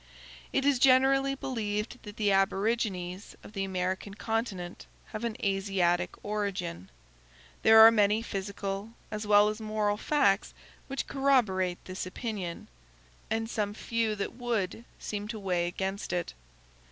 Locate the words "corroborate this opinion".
11.05-12.67